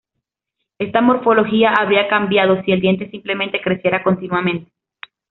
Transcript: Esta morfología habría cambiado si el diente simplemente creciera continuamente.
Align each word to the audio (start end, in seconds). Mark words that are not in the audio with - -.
Esta 0.79 0.99
morfología 0.99 1.73
habría 1.77 2.07
cambiado 2.07 2.63
si 2.63 2.71
el 2.71 2.81
diente 2.81 3.07
simplemente 3.11 3.61
creciera 3.61 4.01
continuamente. 4.01 4.71